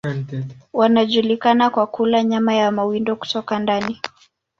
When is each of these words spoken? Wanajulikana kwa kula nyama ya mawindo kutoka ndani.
Wanajulikana 0.73 1.69
kwa 1.69 1.87
kula 1.87 2.23
nyama 2.23 2.53
ya 2.53 2.71
mawindo 2.71 3.15
kutoka 3.15 3.59
ndani. 3.59 3.99